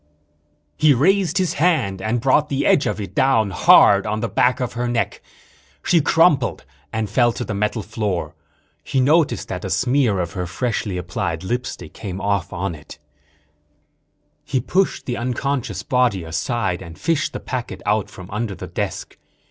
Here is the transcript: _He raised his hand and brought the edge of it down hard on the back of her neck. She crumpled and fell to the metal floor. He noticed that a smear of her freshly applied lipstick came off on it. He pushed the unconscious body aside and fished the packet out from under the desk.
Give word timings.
_He 0.77 0.95
raised 0.95 1.37
his 1.37 1.53
hand 1.53 2.01
and 2.01 2.19
brought 2.19 2.49
the 2.49 2.65
edge 2.65 2.87
of 2.87 2.99
it 2.99 3.13
down 3.13 3.51
hard 3.51 4.07
on 4.07 4.19
the 4.19 4.27
back 4.27 4.59
of 4.59 4.73
her 4.73 4.87
neck. 4.87 5.21
She 5.83 6.01
crumpled 6.01 6.65
and 6.91 7.07
fell 7.07 7.31
to 7.33 7.45
the 7.45 7.53
metal 7.53 7.83
floor. 7.83 8.33
He 8.83 8.99
noticed 8.99 9.47
that 9.49 9.63
a 9.63 9.69
smear 9.69 10.19
of 10.19 10.31
her 10.33 10.47
freshly 10.47 10.97
applied 10.97 11.43
lipstick 11.43 11.93
came 11.93 12.19
off 12.19 12.51
on 12.51 12.73
it. 12.73 12.97
He 14.43 14.59
pushed 14.59 15.05
the 15.05 15.17
unconscious 15.17 15.83
body 15.83 16.23
aside 16.23 16.81
and 16.81 16.97
fished 16.97 17.31
the 17.31 17.39
packet 17.39 17.83
out 17.85 18.09
from 18.09 18.27
under 18.31 18.55
the 18.55 18.65
desk. 18.65 19.19